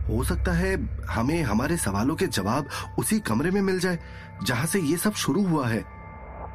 हो 0.10 0.24
सकता 0.24 0.52
है 0.52 0.74
हमें 1.06 1.42
हमारे 1.44 1.78
सवालों 1.78 2.16
के 2.16 2.28
जवाब 2.28 2.68
उसी 3.00 3.20
कमरे 3.20 3.52
में 3.52 3.62
मिल 3.62 3.80
जाए, 3.80 4.00
जहाँ 4.44 4.66
से 4.66 4.80
ये 4.80 4.98
सब 4.98 5.14
शुरू 5.14 5.46
हुआ 5.48 5.68
है। 5.68 5.84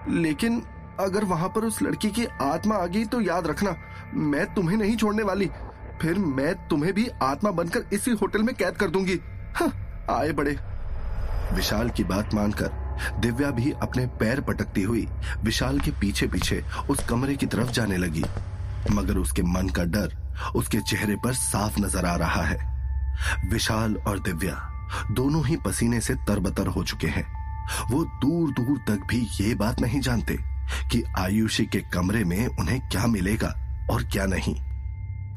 लेकिन 0.08 0.62
अगर 1.00 1.24
वहाँ 1.24 1.48
पर 1.48 1.64
उस 1.64 1.82
लड़की 1.82 2.10
की 2.10 2.24
आत्मा 2.42 2.74
आ 2.74 2.86
गई 2.86 3.04
तो 3.04 3.20
याद 3.20 3.46
रखना, 3.46 3.74
मैं 4.14 4.46
तुम्हें 4.54 4.76
नहीं 4.76 4.96
छोड़ने 4.96 5.22
वाली। 5.22 5.50
फिर 6.02 6.18
मैं 6.18 6.54
तुम्हें 6.68 6.92
भी 6.92 7.06
आत्मा 7.22 7.50
बनकर 7.50 7.84
इसी 7.92 8.10
होटल 8.10 8.42
में 8.42 8.54
कैद 8.54 8.76
कर 8.76 8.90
दूँगी। 8.90 9.18
हाँ, 9.56 9.72
आए 10.10 10.32
बड़े। 10.32 10.56
विशाल 11.54 11.90
की 11.90 12.04
बात 12.04 12.34
मानकर 12.34 12.80
दिव्या 13.20 13.50
भी 13.50 13.72
अपने 13.82 14.06
पैर 14.20 14.40
पटकती 14.40 14.82
हुई 14.82 15.06
विशाल 15.44 15.78
के 15.80 15.90
पीछे 15.90 16.26
पीछे 16.26 16.62
उस 16.90 17.04
कमरे 17.04 17.34
की 17.34 17.46
तरफ़ 17.46 17.70
जाने 17.70 17.96
लगी। 17.96 18.24
मगर 18.90 19.16
उसके 19.16 19.42
मन 19.42 19.68
का 19.68 19.84
डर 19.84 20.16
उसके 20.56 20.80
चेहरे 20.80 21.16
पर 21.16 21.34
साफ़ 21.34 21.80
नज़र 21.80 22.06
आ 22.06 22.14
रहा 22.16 22.42
है। 22.42 22.58
विशाल 23.50 23.96
और 23.96 24.18
दिव्या 24.18 24.56
दोनों 25.10 25.44
ही 25.46 25.56
पसीने 25.56 26.00
से 26.00 26.14
तरबतर 26.28 26.66
हो 26.66 26.84
चुके 26.84 27.06
हैं। 27.06 27.24
वो 27.90 28.04
दूर 28.04 28.50
दूर 28.52 28.78
तक 28.88 29.06
भी 29.06 29.26
ये 29.40 29.54
बात 29.54 29.80
नहीं 29.80 30.00
जानते 30.00 30.38
कि 30.92 31.02
आयुषी 31.18 31.66
के 31.66 31.80
कमरे 31.94 32.24
में 32.24 32.46
उन्हें 32.48 32.80
क्या 32.88 33.06
मिलेगा 33.06 33.54
और 33.90 34.04
क्या 34.04 34.26
नहीं। 34.26 34.56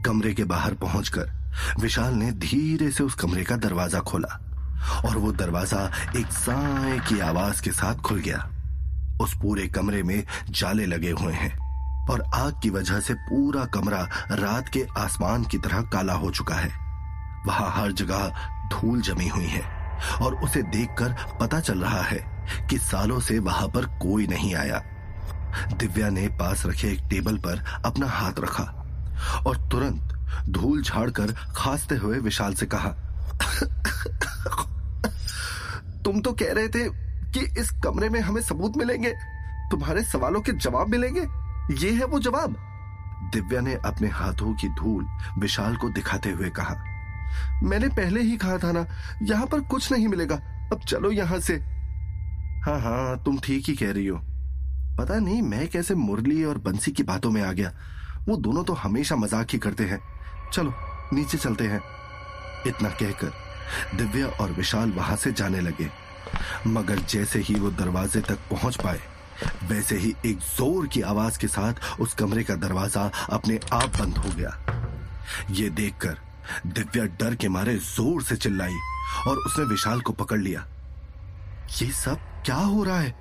कमरे 0.06 0.34
के 0.34 0.44
बाहर 0.44 0.74
पहुंचकर 0.74 1.32
विशाल 1.80 2.14
ने 2.14 2.32
धीरे 2.32 2.90
से 2.92 3.04
उस 3.04 3.16
कमरे 3.16 3.44
का 3.44 3.56
दरवाज़ा 3.58 4.00
खोला 4.00 4.40
और 5.06 5.18
वो 5.18 5.32
दरवाज़ा 5.32 5.80
एक 6.18 6.32
साए 6.34 6.98
की 7.10 7.20
आवाज़ 7.20 7.62
के 7.62 7.72
साथ 7.72 8.02
खुल 8.02 8.20
गया। 8.20 8.38
उस 9.22 9.34
पूरे 9.42 9.68
कमरे 9.68 10.04
में 10.04 10.24
जाले 10.50 10.86
लगे 10.86 11.12
हुए 11.12 11.34
हैं 11.34 11.54
और 12.12 12.24
आग 12.36 12.60
की 12.64 12.70
वजह 12.70 13.00
से 13.00 13.14
पूरा 13.22 13.66
कमरा 13.66 14.02
रात 14.32 14.70
के 14.70 14.86
आसमान 14.98 15.44
की 15.44 15.58
तरह 15.58 15.82
काला 15.94 16.14
हो 16.14 16.32
चुका 16.32 16.56
है। 16.56 16.70
वहाँ 17.48 17.72
हर 17.76 17.92
जगह 17.94 18.28
धूल 18.72 19.02
जमी 19.02 19.28
हुई 19.28 19.48
है 19.48 19.64
और 20.22 20.36
उसे 20.36 20.64
देखकर 20.72 21.16
पता 21.42 21.60
चल 21.60 21.80
रहा 21.80 22.02
है 22.04 22.20
कि 22.70 22.78
सालों 22.78 23.20
से 23.20 23.40
वहाँ 23.40 23.68
पर 23.68 23.86
कोई 24.02 24.28
नहीं 24.28 24.56
आया। 24.56 24.84
दिव्या 25.74 26.10
ने 26.10 26.28
पास 26.40 26.66
रखे 26.66 26.88
एक 26.88 27.08
टेबल 27.10 27.38
पर 27.38 27.64
अपना 27.86 28.08
हाथ 28.12 28.40
रखा 28.40 28.75
और 29.48 29.58
तुरंत 29.72 30.14
धूल 30.50 30.82
झाड़कर 30.82 31.32
खांसते 31.58 31.96
हुए 31.96 32.20
विशाल 32.20 32.54
से 32.54 32.66
कहा, 32.66 32.90
तुम 36.04 36.20
तो 36.22 36.32
कह 36.34 36.54
रहे 36.54 36.68
थे 36.68 36.90
कि 37.32 37.46
इस 37.62 37.70
कमरे 37.84 38.10
में 38.10 38.20
हमें 38.20 38.42
सबूत 38.42 38.78
मिलेंगे। 38.78 39.14
तुम्हारे 39.72 40.04
सवालों 40.04 40.42
के 40.42 40.52
जवाब 40.54 40.90
मिलेंगे। 40.90 41.22
ये 41.78 41.92
है 41.92 42.06
वो 42.06 42.20
जवाब। 42.20 42.56
दिव्या 43.34 43.62
ने 43.62 43.74
अपने 43.86 44.08
हाथों 44.10 44.54
की 44.54 44.68
धूल 44.76 45.06
विशाल 45.40 45.76
को 45.76 45.90
दिखाते 45.90 46.32
हुए 46.32 46.50
कहा, 46.50 46.76
मैंने 47.64 47.88
पहले 47.90 48.22
ही 48.22 48.38
कहा 48.38 48.58
था 48.58 48.72
ना, 48.72 48.86
यहाँ 49.24 49.46
पर 49.46 49.60
कुछ 49.62 49.92
नहीं 49.92 50.08
मिलेगा। 50.08 50.36
अब 50.74 50.86
चलो 50.88 51.12
यहाँ 51.12 51.40
से। 51.40 51.56
हाँ 52.66 52.80
हाँ 52.82 53.24
तुम 53.24 53.40
ठीक 53.40 53.70
ही 53.70 53.76
कह 53.76 53.92
रही 53.92 54.08
हो। 54.08 54.18
पता 54.98 55.20
नहीं 55.20 55.42
मैं 55.42 55.68
कैसे 55.68 55.96
मुरली 55.96 56.44
और 56.44 56.58
बंसी 56.58 56.92
की 56.92 57.04
बातों 57.04 57.32
में 57.32 57.42
आ 57.42 57.52
गया। 57.52 57.72
वो 58.28 58.36
दोनों 58.38 58.64
तो 58.64 58.74
हमेशा 58.74 59.16
मज़ाक 59.16 59.52
ही 59.52 59.58
करते 59.60 59.84
हैं। 59.84 60.02
चलो, 60.54 60.74
नीचे 61.14 61.38
चलते 61.38 61.64
हैं। 61.64 61.82
इतना 62.68 62.90
कहकर 62.92 63.98
दिव्या 63.98 64.28
और 64.42 64.52
विशाल 64.52 64.92
वहाँ 64.92 65.16
से 65.16 65.32
जाने 65.32 65.60
लगे। 65.62 65.90
मगर 66.68 67.00
जैसे 67.00 67.40
ही 67.40 67.56
वो 67.56 67.70
दरवाजे 67.72 68.22
तक 68.22 68.40
पहुँच 68.52 68.76
पाए, 68.76 69.00
वैसे 69.70 69.98
ही 69.98 70.14
एक 70.26 70.40
ज़ोर 70.40 70.88
की 70.88 71.02
आवाज़ 71.02 71.40
के 71.40 71.48
साथ 71.48 72.00
उस 72.02 72.14
कमरे 72.14 72.44
का 72.44 72.56
दरवाज़ा 72.56 73.10
अपने 73.30 73.60
आप 73.74 73.98
बंद 74.00 74.18
हो 74.18 74.30
गया। 74.36 74.58
ये 75.52 75.70
देखकर 75.70 76.18
दिव्या 76.68 77.06
डर 77.20 77.36
के 77.36 77.50
मारे 77.50 77.76
ज़ोर 77.76 78.24
से 78.24 78.36
चिल्लाई 78.36 78.76
और 79.28 79.38
उसने 79.38 79.66
विशाल 79.66 80.02
को 80.02 80.14
पकड़ 80.14 80.40
लिया। 80.40 80.66
ये 81.82 81.92
सब 81.94 82.20
क्या 82.46 82.56
हो 82.56 82.84
रहा 82.84 83.00
है? 83.00 83.16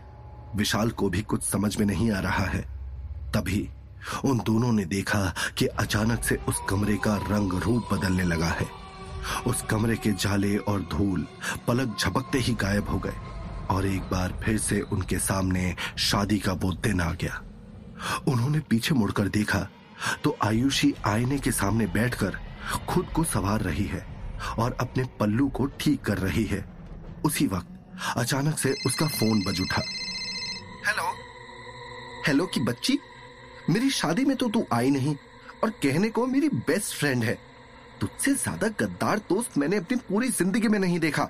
विशाल 0.56 0.90
को 0.90 1.08
भी 1.10 1.22
कुछ 1.22 1.42
समझ 1.42 1.76
में 1.76 1.86
नहीं 1.86 2.10
आ 2.12 2.20
रहा 2.20 2.44
है। 2.46 2.60
तभी 3.34 3.68
उन 4.24 4.38
दोनों 4.38 4.72
ने 4.72 4.84
देखा 4.84 5.34
कि 5.58 5.66
अचानक 5.66 6.24
से 6.24 6.38
उस 6.48 6.60
कमरे 6.68 6.96
का 6.96 7.16
रंग 7.30 7.52
रूप 7.52 7.88
बदलने 7.92 8.24
लगा 8.24 8.46
है। 8.46 8.66
उस 9.46 9.62
कमरे 9.62 9.96
के 9.96 10.12
जाले 10.12 10.56
और 10.56 10.80
धूल 10.80 11.26
पलक 11.66 11.96
झपकते 12.00 12.38
ही 12.38 12.54
गायब 12.54 12.88
हो 12.88 12.98
गए 12.98 13.16
और 13.70 13.86
एक 13.86 14.02
बार 14.02 14.40
फिर 14.44 14.58
से 14.58 14.80
उनके 14.80 15.18
सामने 15.18 15.76
शादी 15.98 16.38
का 16.38 16.54
बोध 16.54 16.80
दिन 16.80 17.00
आ 17.00 17.12
गया। 17.12 17.42
उन्होंने 18.28 18.60
पीछे 18.60 18.94
मुड़कर 18.94 19.28
देखा 19.28 19.68
तो 20.24 20.36
आयुषी 20.44 20.94
आईने 21.06 21.38
के 21.38 21.50
सामने 21.52 21.86
बैठकर 21.86 22.36
खुद 22.88 23.06
को 23.06 23.24
संवार 23.24 23.60
रही 23.60 23.84
है 23.84 24.06
और 24.58 24.76
अपने 24.80 25.04
पल्लू 25.20 25.48
को 25.48 25.66
ठीक 25.66 26.00
कर 26.00 26.18
रही 26.18 26.44
है। 26.44 26.64
उसी 27.24 27.46
वक्त 27.46 27.68
अचानक 28.16 28.58
से 28.58 28.74
उसका 28.86 29.06
फ़ोन 29.06 29.42
बज 29.44 29.60
उठा। 29.60 29.82
हेलो? 30.86 31.10
हेलो 32.26 32.46
की 32.46 32.60
बच्ची? 32.60 32.98
मेरी 33.70 33.90
शादी 33.92 34.24
में 34.24 34.36
तो 34.36 34.48
तू 34.48 34.64
आई 34.72 34.90
नहीं, 34.90 35.16
और 35.64 35.70
कहने 35.82 36.08
को 36.10 36.26
मेरी 36.26 36.48
बेस्ट 36.48 36.94
फ्रेंड 36.94 37.24
है। 37.24 37.38
तुझसे 38.00 38.34
ज़्यादा 38.34 38.68
गद्दार 38.80 39.18
दोस्त 39.28 39.56
मैंने 39.58 39.76
अपनी 39.76 39.96
पूरी 40.08 40.28
ज़िंदगी 40.30 40.68
में 40.68 40.78
नहीं 40.78 40.98
देखा। 41.00 41.28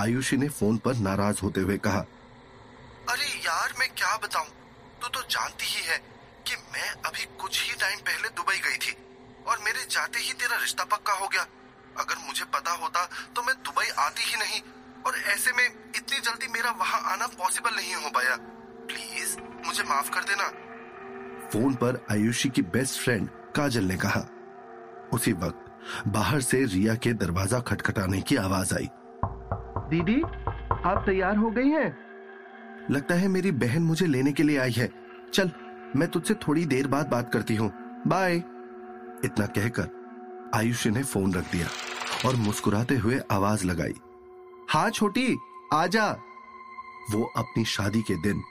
आयुषी 0.00 0.36
ने 0.36 0.48
फ़ोन 0.50 0.76
पर 0.78 0.96
नाराज़ 0.98 1.40
होते 1.42 1.60
हुए 1.60 1.76
कहा, 1.78 2.04
अरे 3.08 3.26
यार, 3.38 3.72
मैं 3.78 3.88
क्या 3.90 4.16
बताऊँ? 4.18 4.46
तू 5.02 5.08
तो 5.08 5.22
जानती 5.30 5.66
ही 5.66 5.82
है 5.84 5.98
कि 6.46 6.56
मैं 6.72 6.88
अभी 7.02 7.24
कुछ 7.40 7.62
ही 7.62 7.74
टाइम 7.76 7.98
पहले 8.00 8.28
दुबई 8.30 8.58
गई 8.60 8.76
थी, 8.78 8.96
और 9.46 9.58
मेरे 9.64 9.84
जाते 9.90 10.18
ही 10.18 10.32
तेरा 10.34 10.56
रिश्ता 10.56 10.84
पक्का 10.86 11.12
हो 11.14 11.28
गया। 11.28 11.46
अगर 11.96 12.26
मुझे 12.26 12.44
पता 12.52 12.72
होता 12.74 13.04
तो 13.36 13.42
मैं 13.42 13.54
दुबई 13.62 13.88
आती 14.00 14.22
ही 14.24 14.36
नहीं, 14.36 14.60
और 15.02 15.18
ऐसे 15.28 15.52
में 15.52 15.66
इतनी 15.66 16.18
जल्दी 16.20 16.52
मेरा 16.52 16.70
वहाँ 16.78 17.00
आना 17.12 17.26
पॉसिबल 17.34 17.74
नहीं 17.76 17.94
हो 17.94 18.10
पाया। 18.10 18.36
प्लीज़ 18.86 19.36
मुझे 19.66 19.82
माफ़ 19.84 20.10
कर 20.10 20.24
देना। 20.24 20.46
फ़ोन 21.52 21.74
पर 21.74 22.06
आयुषी 22.10 22.48
की 22.48 22.62
बेस्ट 22.62 23.00
फ्रेंड 23.00 23.28
काजल 23.56 23.84
ने 23.84 23.96
कहा। 23.96 24.26
उसी 25.12 25.32
वक्त 25.32 25.64
बाहर 26.08 26.40
से 26.40 26.64
रिया 26.64 26.94
के 26.94 27.12
दरवाज़ा 27.12 27.60
खटखटाने 27.60 28.20
की 28.20 28.36
आवाज़ 28.36 28.74
आई। 28.74 28.88
दीदी 29.90 30.22
आप 30.84 31.02
तैयार 31.06 31.36
हो 31.36 31.50
गई 31.50 31.68
हैं? 31.68 31.96
लगता 32.90 33.14
है 33.14 33.28
मेरी 33.28 33.50
बहन 33.50 33.82
मुझे 33.82 34.06
लेने 34.06 34.32
के 34.32 34.42
लिए 34.42 34.58
आई 34.58 34.70
है। 34.70 34.90
चल 35.34 35.50
मैं 35.96 36.08
तुझसे 36.08 36.34
थोड़ी 36.34 36.64
देर 36.66 36.86
बाद 36.86 37.08
बात 37.08 37.32
करती 37.32 37.56
हूँ। 37.56 37.70
बाय। 38.06 38.36
इतना 39.24 39.46
कहकर 39.46 40.50
आयुषी 40.54 40.90
ने 40.90 41.02
फ़ोन 41.02 41.34
रख 41.34 41.52
दिया 41.52 41.68
और 42.28 42.36
मुस्कुराते 42.36 42.96
हुए 42.96 43.20
आवाज़ 43.32 43.66
लगाई। 43.66 43.94
हाँ 44.70 44.90
छोटी 44.90 45.36
आजा 45.72 46.10
वो 47.10 47.32
अपनी 47.36 47.64
शादी 47.64 48.02
के 48.02 48.14
दिन 48.22 48.42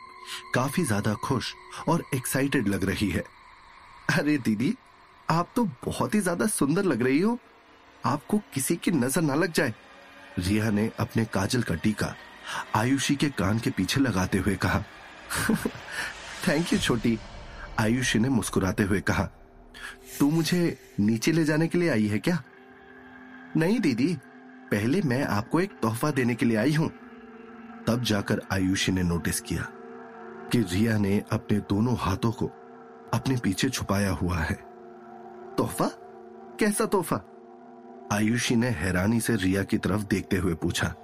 काफ़ी 0.53 0.83
ज़्यादा 0.83 1.13
खुश 1.13 1.53
और 1.87 2.03
एक्साइटेड 2.15 2.67
लग 2.67 2.83
रही 2.83 3.09
है। 3.09 3.23
अरे 4.09 4.37
दीदी, 4.37 4.75
आप 5.29 5.49
तो 5.55 5.63
बहुत 5.85 6.15
ही 6.15 6.19
ज़्यादा 6.19 6.47
सुंदर 6.47 6.83
लग 6.83 7.01
रही 7.01 7.19
हो। 7.19 7.37
आपको 8.05 8.37
किसी 8.53 8.75
की 8.75 8.91
नज़र 8.91 9.21
ना 9.21 9.35
लग 9.35 9.51
जाए। 9.51 9.73
रिया 10.39 10.69
ने 10.69 10.89
अपने 10.99 11.25
काजल 11.25 11.61
का 11.61 11.75
टीका 11.75 12.15
आयुषी 12.75 13.15
के 13.15 13.29
कान 13.29 13.59
के 13.59 13.69
पीछे 13.69 14.01
लगाते 14.01 14.37
हुए 14.37 14.55
कहा। 14.55 14.83
थैंक 16.47 16.73
यू 16.73 16.79
छोटी। 16.79 17.17
आयुषी 17.79 18.19
ने 18.19 18.29
मुस्कुराते 18.29 18.83
हुए 18.83 19.01
कहा, 19.01 19.23
तू 20.19 20.29
मुझे 20.29 20.77
नीचे 20.99 21.31
ले 21.31 21.43
जाने 21.43 21.67
के 21.67 21.77
लिए 21.77 21.89
आई 21.89 22.07
है 22.07 22.19
क्या? 22.19 22.41
नहीं 23.57 23.79
दीदी, 23.79 24.13
पहले 24.71 25.01
मैं 25.01 25.23
आपको 25.23 25.59
एक 25.59 25.71
तोहफा 25.81 26.11
देने 26.11 26.35
के 26.35 26.45
लिए 26.45 26.57
आई 26.57 26.73
हूँ। 26.73 26.89
तब 27.87 28.03
जाकर 28.03 28.41
आयुषी 28.51 28.91
ने 28.91 29.03
नोटिस 29.03 29.39
किया 29.41 29.67
कि 30.51 30.59
रिया 30.59 30.97
ने 30.97 31.23
अपने 31.31 31.59
दोनों 31.59 31.95
हाथों 31.99 32.31
को 32.31 32.45
अपने 33.13 33.37
पीछे 33.43 33.69
छुपाया 33.69 34.11
हुआ 34.11 34.37
है। 34.37 34.55
तोहफा? 35.57 35.87
कैसा 36.59 36.85
तोहफा? 36.85 37.21
आयुषी 38.13 38.55
ने 38.55 38.67
हैरानी 38.67 39.21
से 39.21 39.35
रिया 39.35 39.63
की 39.63 39.77
तरफ़ 39.77 40.01
देखते 40.01 40.37
हुए 40.37 40.53
पूछा, 40.53 40.95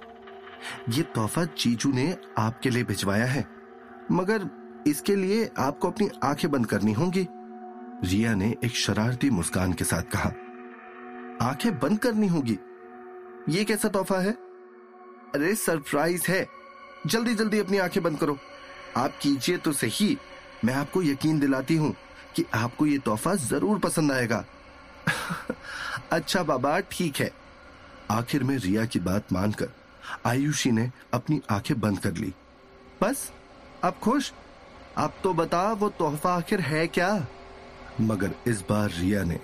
ये 0.88 1.02
तोहफा 1.02 1.44
जीजू 1.44 1.92
ने 1.92 2.16
आपके 2.38 2.70
लिए 2.70 2.84
भिजवाया 2.84 3.24
है? 3.24 3.46
मगर 4.12 4.50
इसके 4.86 5.16
लिए 5.16 5.50
आपको 5.58 5.90
अपनी 5.90 6.10
आँखें 6.24 6.50
बंद 6.50 6.66
करनी 6.66 6.92
होंगी? 6.92 7.28
रिया 8.04 8.34
ने 8.34 8.56
एक 8.64 8.70
शरारती 8.70 9.30
मुस्कान 9.30 9.72
के 9.72 9.84
साथ 9.84 10.02
कहा, 10.02 10.28
आँखें 11.48 11.78
बंद 11.78 11.98
करनी 11.98 12.26
होगी? 12.26 12.58
ये 13.48 13.64
कैसा 13.64 13.88
तोहफा 13.88 14.18
है? 14.18 14.32
अरे, 15.34 15.54
सरप्राइज़ 15.54 16.22
है। 16.28 16.48
जल्दी 17.06 17.34
जल्दी 17.34 17.58
अपनी 17.58 17.78
आँखें 17.78 18.02
बंद 18.02 18.18
करो। 18.18 18.38
आप 18.96 19.18
कीजिए 19.22 19.56
तो 19.56 19.72
सही। 19.72 20.18
मैं 20.64 20.74
आपको 20.74 21.02
यकीन 21.02 21.38
दिलाती 21.38 21.76
हूँ 21.76 21.96
कि 22.36 22.44
आपको 22.54 22.86
ये 22.86 22.98
तोहफा 22.98 23.34
ज़रूर 23.34 23.78
पसंद 23.78 24.12
आएगा। 24.12 24.44
अच्छा 26.12 26.42
बाबा, 26.42 26.80
ठीक 26.80 27.16
है। 27.16 27.32
आखिर 28.10 28.44
में 28.44 28.58
रिया 28.58 28.84
की 28.84 28.98
बात 28.98 29.32
मानकर 29.32 29.68
आयुषी 30.26 30.70
ने 30.70 30.90
अपनी 31.14 31.40
आँखें 31.50 31.80
बंद 31.80 31.98
कर 31.98 32.12
ली। 32.12 32.34
बस 33.02 33.32
अब 33.84 33.94
खुश? 34.02 34.32
अब 34.96 35.12
तो 35.22 35.34
बता 35.34 35.72
वो 35.72 35.88
तोहफा 35.88 36.36
आखिर 36.36 36.60
है 36.60 36.86
क्या? 36.86 37.26
मगर 38.00 38.30
इस 38.46 38.60
बार 38.60 38.90
रिया 38.90 39.22
ने 39.22 39.40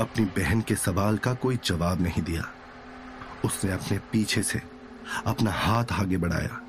अपनी 0.00 0.24
बहन 0.24 0.60
के 0.60 0.74
सवाल 0.74 1.18
का 1.18 1.34
कोई 1.34 1.58
जवाब 1.64 2.00
नहीं 2.00 2.22
दिया। 2.22 2.52
उसने 3.44 3.72
अपने 3.72 3.98
पीछे 3.98 4.42
से 4.42 4.62
अपना 5.26 5.50
हाथ 5.50 5.84
आगे 5.92 6.16
बढ़ाया। 6.16 6.60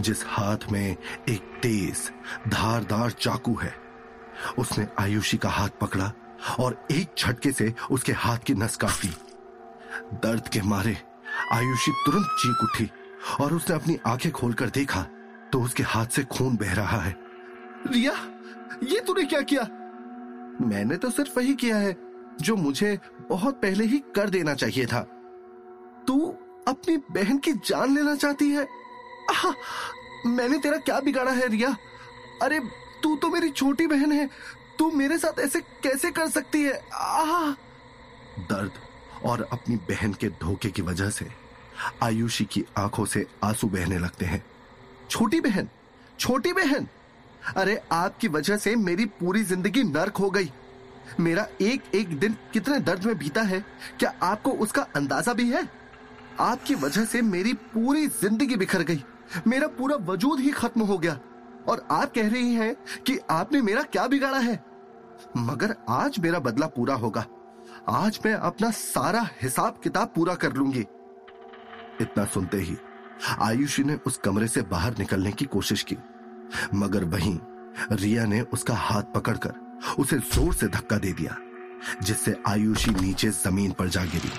जिस 0.00 0.24
हाथ 0.26 0.70
में 0.72 0.96
एक 1.28 1.58
तेज, 1.62 2.10
धारदार 2.48 3.10
चाकू 3.10 3.54
है, 3.54 3.74
उसने 4.58 4.86
आयुषी 4.98 5.36
का 5.36 5.48
हाथ 5.48 5.68
पकड़ा 5.80 6.12
और 6.60 6.86
एक 6.90 7.14
झटके 7.18 7.52
से 7.52 7.74
उसके 7.90 8.12
हाथ 8.12 8.38
की 8.38 8.54
नस 8.54 8.76
काट। 8.76 9.02
दी 9.02 9.14
दर्द 10.22 10.48
के 10.48 10.62
मारे 10.62 10.96
आयुषी 11.52 11.92
तुरंत 12.06 12.26
चीख 12.38 12.62
उठी 12.64 12.90
और 13.40 13.52
उसने 13.52 13.76
अपनी 13.76 13.98
आँखें 14.06 14.30
खोलकर 14.32 14.70
देखा 14.70 15.02
तो 15.52 15.60
उसके 15.62 15.82
हाथ 15.82 16.06
से 16.06 16.24
खून 16.24 16.56
बह 16.56 16.74
रहा 16.74 17.00
है। 17.00 17.16
रिया, 17.86 18.12
ये 18.82 19.00
तूने 19.00 19.24
क्या 19.24 19.40
किया? 19.42 19.62
मैंने 20.60 20.96
तो 20.96 21.10
सिर्फ़ 21.10 21.38
वही 21.38 21.54
किया 21.54 21.76
है 21.76 21.96
जो 22.40 22.56
मुझे 22.56 22.98
बहुत 23.28 23.54
पहले 23.54 23.84
ही 23.84 23.98
कर 24.14 24.30
देना 24.30 24.54
चाहिए 24.54 24.86
था। 24.86 25.00
तू 26.06 26.18
अपनी 26.68 26.96
बहन 27.10 27.38
की 27.38 27.52
जान 27.52 27.94
लेना 27.94 28.14
चाहती 28.14 28.50
है? 28.50 28.66
मैंने 30.26 30.58
तेरा 30.58 30.76
क्या 30.76 31.00
बिगाड़ा 31.00 31.32
है, 31.32 31.48
रिया? 31.48 31.76
अरे, 32.42 32.60
तू 33.02 33.16
तो 33.16 33.28
मेरी 33.28 33.50
छोटी 33.50 33.86
बहन 33.86 34.12
है। 34.12 34.30
तू 34.78 34.90
मेरे 34.90 35.18
साथ 35.18 35.40
ऐसे 35.40 35.60
कैसे 35.60 36.10
कर 36.10 36.28
सकती 36.28 36.62
है? 36.62 36.82
आह! 36.94 37.52
दर्द 38.40 38.72
और 39.24 39.48
अपनी 39.52 39.76
बहन 39.76 40.14
के 40.14 40.28
धोखे 40.28 40.70
की 40.70 40.82
वजह 40.82 41.10
से 41.10 41.26
आयुषी 42.02 42.44
की 42.44 42.64
आँखों 42.78 43.04
से 43.04 43.26
आँसू 43.44 43.66
बहने 43.66 43.98
लगते 43.98 44.26
हैं। 44.26 44.44
छोटी 45.10 45.40
बहन 45.40 45.68
छोटी 46.18 46.52
बहन! 46.52 46.88
अरे, 47.56 47.80
आपकी 47.92 48.28
वजह 48.28 48.56
से 48.56 48.76
मेरी 48.76 49.04
पूरी 49.04 49.42
ज़िंदगी 49.42 49.82
नर्क 49.82 50.16
हो 50.16 50.30
गई। 50.30 50.52
मेरा 51.20 51.46
एक 51.60 51.82
एक 51.94 52.18
दिन 52.18 52.36
कितने 52.52 52.78
दर्द 52.78 53.04
में 53.04 53.18
बीता 53.18 53.42
है? 53.42 53.64
क्या 53.98 54.14
आपको 54.22 54.50
उसका 54.50 54.82
अंदाज़ा 54.96 55.32
भी 55.32 55.50
है? 55.50 55.68
आपकी 56.40 56.74
वजह 56.74 57.04
से 57.04 57.22
मेरी 57.22 57.52
पूरी 57.52 58.06
ज़िंदगी 58.06 58.56
बिखर 58.56 58.82
गई। 58.82 59.04
मेरा 59.46 59.66
पूरा 59.68 59.96
वजूद 60.04 60.40
ही 60.40 60.50
खत्म 60.50 60.82
हो 60.82 60.98
गया 60.98 61.18
और 61.68 61.86
आप 61.90 62.12
कह 62.14 62.28
रही 62.28 62.54
हैं 62.54 62.74
कि 63.06 63.18
आपने 63.30 63.60
मेरा 63.62 63.82
क्या 63.82 64.06
बिगाड़ा 64.06 64.38
है? 64.38 64.62
मगर 65.36 65.74
आज 65.88 66.18
मेरा 66.18 66.38
बदला 66.38 66.66
पूरा 66.66 66.94
होगा। 66.94 67.24
आज 67.88 68.18
मैं 68.24 68.32
अपना 68.34 68.70
सारा 68.70 69.28
हिसाब 69.42 69.80
किताब 69.84 70.12
पूरा 70.14 70.34
कर 70.34 70.52
लूँगी। 70.52 70.84
इतना 72.00 72.24
सुनते 72.24 72.58
ही 72.58 72.76
आयुषी 73.40 73.84
ने 73.84 73.94
उस 74.06 74.16
कमरे 74.16 74.48
से 74.48 74.62
बाहर 74.62 74.98
निकलने 74.98 75.32
की 75.32 75.44
कोशिश 75.44 75.82
की। 75.82 75.96
मगर 76.74 77.04
वहीं 77.06 77.38
रिया 77.92 78.24
ने 78.24 78.40
उसका 78.42 78.74
हाथ 78.74 79.02
पकड़कर 79.14 79.52
उसे 79.98 80.18
ज़ोर 80.18 80.54
से 80.54 80.66
धक्का 80.68 80.96
दे 80.98 81.12
दिया, 81.12 81.36
जिससे 82.02 82.36
आयुषी 82.48 82.90
नीचे 82.90 83.28
ज़मीन 83.30 83.72
पर 83.72 83.88
जा 83.88 84.04
गिरी। 84.04 84.30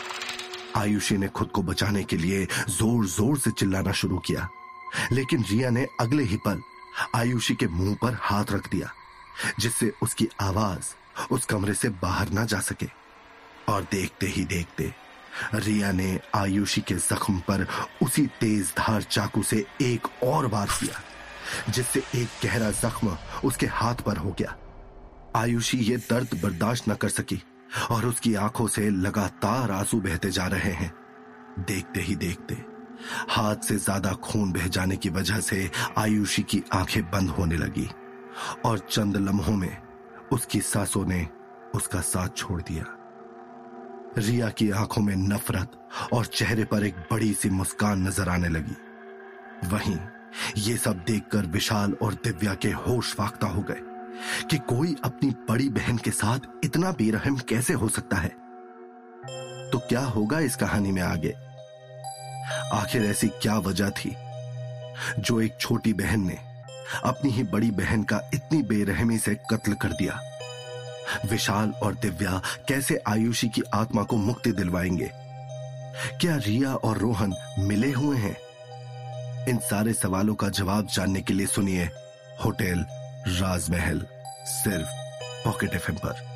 आयुषी 0.75 1.17
ने 1.17 1.27
खुद 1.27 1.49
को 1.49 1.63
बचाने 1.63 2.03
के 2.03 2.17
लिए 2.17 2.45
ज़ोर 2.69 3.05
ज़ोर 3.07 3.37
से 3.37 3.51
चिल्लाना 3.51 3.91
शुरू 3.91 4.17
किया। 4.17 4.47
लेकिन 5.11 5.43
रिया 5.43 5.69
ने 5.69 5.87
अगले 5.99 6.23
ही 6.23 6.37
पल 6.37 6.61
आयुषी 7.15 7.55
के 7.55 7.67
मुँह 7.67 7.95
पर 8.01 8.17
हाथ 8.21 8.51
रख 8.51 8.69
दिया, 8.71 8.89
जिससे 9.59 9.91
उसकी 10.03 10.27
आवाज़ 10.41 10.93
उस 11.31 11.45
कमरे 11.45 11.73
से 11.73 11.89
बाहर 11.89 12.29
ना 12.29 12.45
जा 12.45 12.59
सके। 12.59 12.87
और 13.69 13.87
देखते 13.91 14.27
ही 14.27 14.43
देखते 14.45 14.93
रिया 15.53 15.91
ने 15.91 16.19
आयुषी 16.35 16.81
के 16.81 16.95
जख्म 16.95 17.39
पर 17.39 17.65
उसी 18.03 18.25
तेज 18.39 18.73
धार 18.77 19.01
चाकू 19.01 19.43
से 19.43 19.65
एक 19.81 20.07
और 20.23 20.47
बार 20.47 20.67
किया, 20.79 21.01
जिससे 21.71 22.03
एक 22.15 22.27
गहरा 22.43 22.71
जख्म 22.71 23.17
उसके 23.43 23.65
हाथ 23.65 23.95
पर 23.95 24.17
हो 24.17 24.35
गया। 24.39 24.55
आयुषी 25.35 25.77
ये 25.77 25.97
दर्द 25.97 26.39
बर्दाश्त 26.43 26.89
न 26.89 26.95
कर 26.95 27.09
सकी 27.09 27.41
और 27.91 28.05
उसकी 28.05 28.33
आँखों 28.35 28.67
से 28.67 28.89
लगातार 28.89 29.71
आँसू 29.71 29.99
बहते 30.01 30.31
जा 30.31 30.47
रहे 30.47 30.71
हैं। 30.71 30.93
देखते 31.59 32.01
ही 32.01 32.15
देखते 32.15 32.55
हाथ 33.29 33.55
से 33.55 33.75
ज़्यादा 33.75 34.13
खून 34.13 34.51
बह 34.51 34.67
जाने 34.67 34.97
की 34.97 35.09
वजह 35.09 35.39
से 35.39 35.69
आयुषी 35.97 36.43
की 36.43 36.63
आँखें 36.73 37.03
बंद 37.03 37.29
होने 37.29 37.57
लगी 37.57 37.89
और 38.65 38.79
चंद 38.79 39.17
लम्हों 39.17 39.55
में 39.55 39.77
उसकी 40.31 40.61
सासों 40.61 41.05
ने 41.05 41.27
उसका 41.75 42.01
साथ 42.01 42.29
छोड़ 42.37 42.61
दिया। 42.61 42.85
रिया 44.17 44.49
की 44.49 44.69
आँखों 44.71 45.01
में 45.01 45.15
नफरत 45.15 45.71
और 46.13 46.25
चेहरे 46.25 46.63
पर 46.63 46.83
एक 46.83 46.95
बड़ी 47.11 47.33
सी 47.33 47.49
मुस्कान 47.49 48.07
नज़र 48.07 48.29
आने 48.29 48.49
लगी। 48.49 48.75
वहीं 49.67 49.97
ये 50.57 50.77
सब 50.77 51.03
देखकर 51.07 51.45
विशाल 51.45 51.95
और 52.01 52.13
दिव्या 52.13 52.53
के 52.53 52.71
होश 52.71 53.13
फाख्ता 53.13 53.47
हो 53.47 53.61
गए 53.61 53.81
कि 54.49 54.57
कोई 54.57 54.95
अपनी 55.03 55.29
बड़ी 55.49 55.69
बहन 55.69 55.97
के 55.97 56.11
साथ 56.11 56.39
इतना 56.63 56.91
बेरहम 56.91 57.37
कैसे 57.37 57.73
हो 57.73 57.89
सकता 57.89 58.17
है? 58.17 58.29
तो 59.71 59.79
क्या 59.79 60.01
होगा 60.01 60.39
इस 60.39 60.55
कहानी 60.55 60.91
में 60.91 61.01
आगे? 61.01 61.33
आखिर 62.73 63.05
ऐसी 63.05 63.27
क्या 63.27 63.57
वजह 63.57 63.89
थी? 63.89 64.15
जो 65.19 65.41
एक 65.41 65.57
छोटी 65.59 65.93
बहन 65.93 66.19
ने 66.19 66.37
अपनी 67.03 67.31
ही 67.31 67.43
बड़ी 67.43 67.71
बहन 67.71 68.03
का 68.03 68.21
इतनी 68.33 68.61
बेरहमी 68.61 69.17
से 69.17 69.35
कत्ल 69.35 69.73
कर 69.73 69.89
दिया। 69.89 70.21
विशाल 71.25 71.69
और 71.69 71.95
दिव्या 71.95 72.41
कैसे 72.67 73.01
आयुषी 73.07 73.49
की 73.49 73.61
आत्मा 73.73 74.03
को 74.03 74.17
मुक्ति 74.17 74.51
दिलवाएँगे? 74.51 75.11
क्या 76.21 76.35
रिया 76.35 76.75
और 76.75 76.97
रोहन 76.97 77.35
मिले 77.59 77.91
हुए 77.91 78.17
हैं? 78.17 78.35
इन 79.49 79.57
सारे 79.57 79.93
सवालों 79.93 80.35
का 80.35 80.49
जवाब 80.49 80.87
जानने 80.87 81.21
के 81.21 81.33
लिए 81.33 81.47
सुनिए 81.47 81.89
होटल 82.45 82.85
राजमहल, 83.27 84.07
सिर्फ़ 84.45 84.87
पॉकेट 85.45 85.73
एफ़ 85.73 85.91
पर। 85.91 86.30